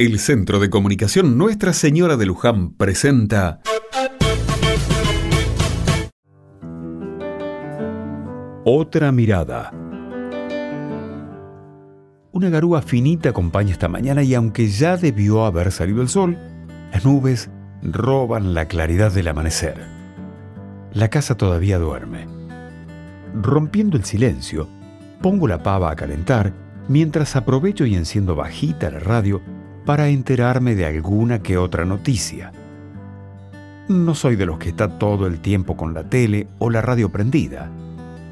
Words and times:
El 0.00 0.20
Centro 0.20 0.60
de 0.60 0.70
Comunicación 0.70 1.36
Nuestra 1.36 1.72
Señora 1.72 2.16
de 2.16 2.24
Luján 2.24 2.70
presenta 2.70 3.60
Otra 8.64 9.10
mirada. 9.10 9.72
Una 12.30 12.48
garúa 12.48 12.80
finita 12.80 13.30
acompaña 13.30 13.72
esta 13.72 13.88
mañana 13.88 14.22
y 14.22 14.36
aunque 14.36 14.68
ya 14.68 14.96
debió 14.96 15.44
haber 15.44 15.72
salido 15.72 16.00
el 16.00 16.08
sol, 16.08 16.38
las 16.92 17.04
nubes 17.04 17.50
roban 17.82 18.54
la 18.54 18.68
claridad 18.68 19.10
del 19.10 19.26
amanecer. 19.26 19.84
La 20.92 21.10
casa 21.10 21.36
todavía 21.36 21.80
duerme. 21.80 22.28
Rompiendo 23.34 23.96
el 23.96 24.04
silencio, 24.04 24.68
pongo 25.20 25.48
la 25.48 25.64
pava 25.64 25.90
a 25.90 25.96
calentar 25.96 26.52
mientras 26.86 27.34
aprovecho 27.34 27.84
y 27.84 27.96
enciendo 27.96 28.36
bajita 28.36 28.92
la 28.92 29.00
radio 29.00 29.42
para 29.88 30.08
enterarme 30.08 30.74
de 30.74 30.84
alguna 30.84 31.38
que 31.38 31.56
otra 31.56 31.86
noticia. 31.86 32.52
No 33.88 34.14
soy 34.14 34.36
de 34.36 34.44
los 34.44 34.58
que 34.58 34.68
está 34.68 34.98
todo 34.98 35.26
el 35.26 35.40
tiempo 35.40 35.78
con 35.78 35.94
la 35.94 36.04
tele 36.04 36.46
o 36.58 36.68
la 36.68 36.82
radio 36.82 37.08
prendida. 37.08 37.70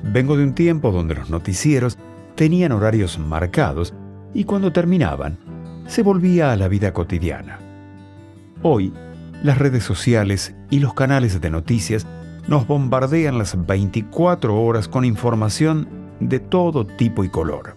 Vengo 0.02 0.37
de 0.37 0.45
un 0.45 0.52
tiempo 0.52 0.92
donde 0.92 1.14
los 1.14 1.30
noticieros 1.30 1.97
tenían 2.34 2.73
horarios 2.73 3.19
marcados 3.19 3.95
y 4.34 4.45
cuando 4.45 4.70
terminaban, 4.70 5.38
se 5.87 6.02
volvía 6.02 6.52
a 6.52 6.56
la 6.56 6.69
vida 6.69 6.92
cotidiana. 6.92 7.59
Hoy, 8.61 8.92
las 9.42 9.56
redes 9.56 9.83
sociales 9.83 10.55
y 10.69 10.80
los 10.80 10.92
canales 10.92 11.41
de 11.41 11.48
noticias 11.48 12.06
nos 12.48 12.66
bombardean 12.66 13.38
las 13.38 13.66
24 13.66 14.62
horas 14.62 14.88
con 14.88 15.06
información 15.06 15.88
de 16.20 16.38
todo 16.38 16.86
tipo 16.86 17.25
y 17.25 17.30
color. 17.30 17.77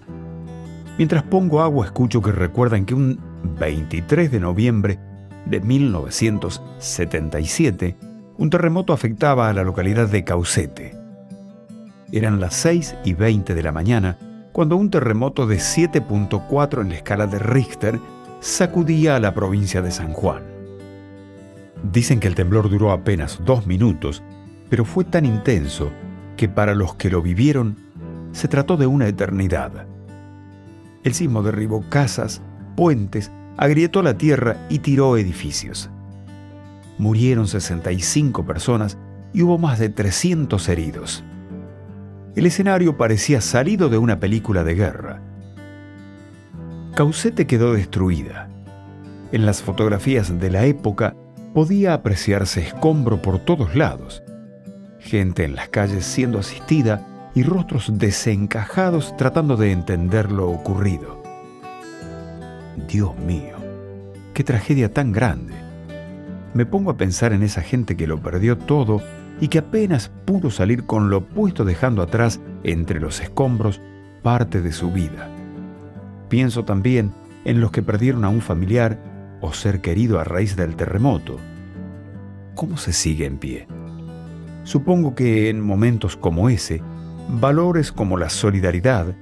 Mientras 0.98 1.24
pongo 1.24 1.62
agua 1.62 1.86
escucho 1.86 2.22
que 2.22 2.34
recuerdan 2.34 2.84
que 2.84 2.94
un 2.94 3.29
23 3.44 4.32
de 4.32 4.40
noviembre 4.40 5.00
de 5.46 5.62
1977, 5.62 7.96
un 8.38 8.50
terremoto 8.50 8.94
afectaba 8.94 9.50
a 9.50 9.54
la 9.54 9.64
localidad 9.64 10.08
de 10.08 10.24
Caucete. 10.24 10.96
Eran 12.12 12.40
las 12.40 12.56
6 12.56 12.96
y 13.04 13.14
20 13.14 13.54
de 13.54 13.64
la 13.64 13.72
mañana 13.72 14.18
cuando 14.52 14.78
un 14.78 14.90
terremoto 14.90 15.46
de 15.46 15.58
7.4 15.58 16.82
en 16.82 16.90
la 16.90 16.96
escala 16.96 17.28
de 17.28 17.40
Richter 17.40 18.00
sacudía 18.40 19.16
a 19.16 19.20
la 19.20 19.34
provincia 19.34 19.82
de 19.82 19.92
San 19.92 20.14
Juan. 20.14 20.44
Dicen 21.92 22.20
que 22.20 22.28
el 22.28 22.36
temblor 22.36 22.70
duró 22.70 22.92
apenas 22.92 23.40
dos 23.46 23.68
minutos, 23.68 24.24
pero 24.70 24.86
fue 24.86 25.04
tan 25.04 25.26
intenso 25.26 25.92
que 26.36 26.50
para 26.50 26.76
los 26.76 26.96
que 26.96 27.10
lo 27.10 27.22
vivieron 27.22 27.78
se 28.32 28.48
trató 28.48 28.78
de 28.78 28.88
una 28.88 29.08
eternidad. 29.08 29.86
El 31.04 31.14
sismo 31.14 31.44
derribó 31.44 31.84
casas, 31.90 32.42
puentes, 32.80 33.30
agrietó 33.58 34.02
la 34.02 34.18
tierra 34.18 34.56
y 34.70 34.80
tiró 34.80 35.18
edificios. 35.18 35.90
Murieron 36.98 37.46
65 37.46 38.46
personas 38.46 38.98
y 39.34 39.42
hubo 39.42 39.58
más 39.58 39.80
de 39.80 39.90
300 39.90 40.70
heridos. 40.70 41.26
El 42.38 42.46
escenario 42.46 42.96
parecía 42.96 43.42
salido 43.42 43.90
de 43.90 43.98
una 43.98 44.22
película 44.22 44.64
de 44.64 44.76
guerra. 44.76 45.22
Caucete 46.96 47.48
quedó 47.48 47.74
destruida. 47.74 48.50
En 49.34 49.46
las 49.46 49.62
fotografías 49.62 50.40
de 50.40 50.50
la 50.50 50.64
época 50.64 51.18
podía 51.54 51.94
apreciarse 51.94 52.62
escombro 52.62 53.22
por 53.22 53.40
todos 53.40 53.76
lados, 53.76 54.24
gente 55.00 55.44
en 55.44 55.56
las 55.56 55.68
calles 55.68 56.06
siendo 56.06 56.40
asistida 56.40 57.06
y 57.36 57.44
rostros 57.44 57.92
desencajados 57.98 59.18
tratando 59.18 59.58
de 59.58 59.74
entender 59.74 60.32
lo 60.32 60.50
ocurrido. 60.50 61.19
Dios 62.88 63.18
mío, 63.20 63.56
qué 64.34 64.44
tragedia 64.44 64.94
tan 64.94 65.12
grande. 65.12 65.54
Me 66.54 66.66
pongo 66.66 66.92
a 66.92 66.98
pensar 66.98 67.34
en 67.34 67.44
esa 67.44 67.62
gente 67.62 67.96
que 67.96 68.08
lo 68.08 68.22
perdió 68.22 68.58
todo 68.58 69.02
y 69.42 69.48
que 69.48 69.60
apenas 69.60 70.12
pudo 70.26 70.52
salir 70.52 70.86
con 70.86 71.10
lo 71.10 71.26
puesto 71.26 71.64
dejando 71.64 72.02
atrás 72.02 72.40
entre 72.64 73.00
los 73.00 73.22
escombros 73.22 73.82
parte 74.22 74.62
de 74.62 74.72
su 74.72 74.92
vida. 74.92 75.30
Pienso 76.30 76.66
también 76.66 77.12
en 77.46 77.62
los 77.62 77.72
que 77.72 77.82
perdieron 77.82 78.26
a 78.26 78.30
un 78.30 78.42
familiar 78.42 79.00
o 79.42 79.54
ser 79.54 79.82
querido 79.82 80.20
a 80.20 80.24
raíz 80.24 80.56
del 80.56 80.76
terremoto. 80.76 81.38
¿Cómo 82.56 82.78
se 82.78 82.94
sigue 82.94 83.26
en 83.26 83.38
pie? 83.38 83.68
Supongo 84.64 85.16
que 85.16 85.50
en 85.50 85.62
momentos 85.62 86.18
como 86.18 86.50
ese, 86.50 86.82
valores 87.30 87.92
como 87.92 88.18
la 88.18 88.30
solidaridad, 88.30 89.16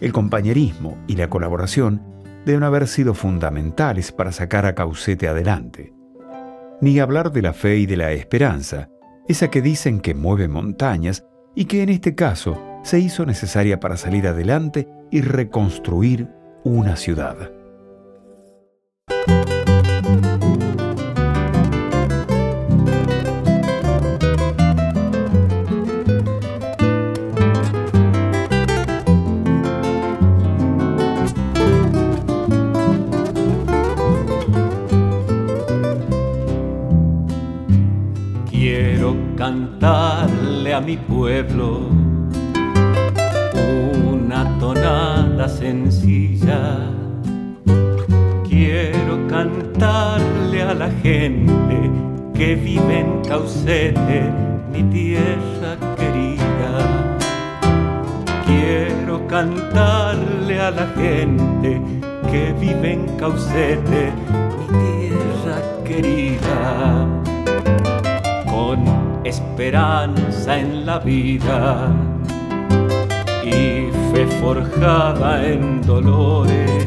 el 0.00 0.12
compañerismo 0.12 0.98
y 1.06 1.16
la 1.16 1.30
colaboración 1.30 2.02
deben 2.44 2.62
haber 2.62 2.88
sido 2.88 3.14
fundamentales 3.14 4.12
para 4.12 4.32
sacar 4.32 4.66
a 4.66 4.74
Caucete 4.74 5.28
adelante. 5.28 5.92
Ni 6.80 6.98
hablar 6.98 7.32
de 7.32 7.42
la 7.42 7.52
fe 7.52 7.78
y 7.78 7.86
de 7.86 7.96
la 7.96 8.12
esperanza, 8.12 8.88
esa 9.28 9.50
que 9.50 9.62
dicen 9.62 10.00
que 10.00 10.14
mueve 10.14 10.48
montañas 10.48 11.24
y 11.54 11.66
que 11.66 11.82
en 11.82 11.90
este 11.90 12.14
caso 12.14 12.60
se 12.82 12.98
hizo 12.98 13.24
necesaria 13.24 13.78
para 13.78 13.96
salir 13.96 14.26
adelante 14.26 14.88
y 15.10 15.20
reconstruir 15.20 16.28
una 16.64 16.96
ciudad. 16.96 17.52
Cantarle 39.42 40.72
a 40.72 40.80
mi 40.80 40.96
pueblo 40.96 41.88
una 44.08 44.46
tonada 44.60 45.48
sencilla. 45.48 46.88
Quiero 48.48 49.26
cantarle 49.26 50.62
a 50.62 50.74
la 50.74 50.88
gente 51.02 51.90
que 52.34 52.54
vive 52.54 53.00
en 53.00 53.20
Caucete, 53.28 54.30
mi 54.72 54.84
tierra 54.84 55.72
querida. 55.96 57.16
Quiero 58.46 59.26
cantarle 59.26 60.60
a 60.60 60.70
la 60.70 60.86
gente 60.94 61.82
que 62.30 62.54
vive 62.60 62.92
en 62.92 63.06
Caucete, 63.16 64.12
mi 64.58 64.66
tierra 64.84 65.56
querida. 65.84 67.08
Con 68.46 69.01
esperanza 69.24 70.58
en 70.58 70.84
la 70.84 70.98
vida 70.98 71.92
y 73.44 73.90
fe 74.12 74.26
forjada 74.40 75.44
en 75.46 75.82
dolores. 75.82 76.86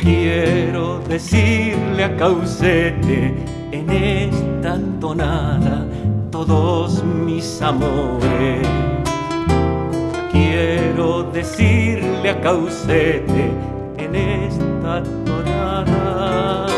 Quiero 0.00 1.00
decirle 1.08 2.04
a 2.04 2.16
Caucete 2.16 3.34
en 3.72 3.90
esta 3.90 4.78
tonada 5.00 5.86
todos 6.30 7.02
mis 7.04 7.60
amores. 7.62 8.66
Quiero 10.32 11.24
decirle 11.24 12.30
a 12.30 12.40
Caucete 12.40 13.50
en 13.96 14.14
esta 14.14 15.02
tonada 15.24 16.77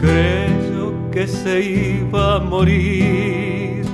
creyó 0.00 0.92
que 1.10 1.26
se 1.26 1.60
iba 1.60 2.36
a 2.36 2.38
morir 2.40 3.84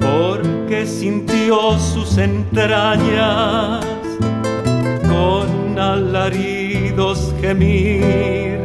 porque 0.00 0.86
sintió 0.86 1.78
sus 1.78 2.18
entrañas 2.18 3.84
con 5.08 5.78
alaridos 5.78 7.34
gemir. 7.40 8.58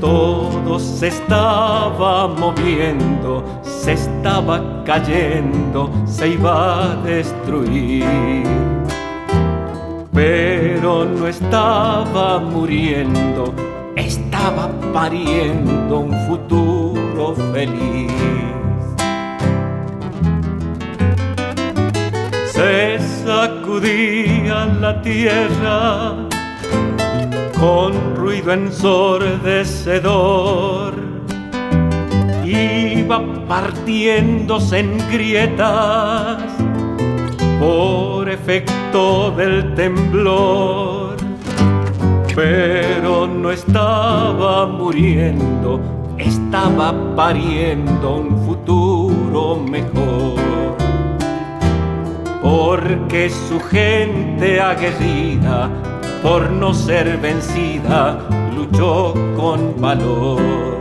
Todo 0.00 0.78
se 0.78 1.08
estaba 1.08 2.28
moviendo 2.28 3.44
se 3.82 3.94
estaba 3.94 4.84
cayendo, 4.84 5.90
se 6.06 6.28
iba 6.28 6.92
a 6.92 6.96
destruir. 7.02 8.04
Pero 10.12 11.06
no 11.06 11.26
estaba 11.26 12.38
muriendo, 12.38 13.54
estaba 13.96 14.68
pariendo 14.92 16.00
un 16.00 16.12
futuro 16.26 17.34
feliz. 17.54 18.12
Se 22.52 22.98
sacudía 23.24 24.66
la 24.66 25.00
tierra 25.00 26.28
con 27.58 28.14
ruido 28.14 28.52
ensordecedor. 28.52 30.92
Iba 32.44 33.22
partiéndose 33.48 34.80
en 34.80 34.98
grietas 35.10 36.61
efecto 38.32 39.30
del 39.32 39.74
temblor, 39.74 41.16
pero 42.34 43.26
no 43.26 43.50
estaba 43.50 44.66
muriendo, 44.66 45.80
estaba 46.18 46.94
pariendo 47.14 48.16
un 48.16 48.46
futuro 48.46 49.56
mejor 49.56 50.42
porque 52.42 53.30
su 53.30 53.60
gente 53.60 54.60
aguerrida, 54.60 55.70
por 56.22 56.50
no 56.50 56.74
ser 56.74 57.16
vencida, 57.18 58.18
luchó 58.54 59.14
con 59.36 59.80
valor. 59.80 60.71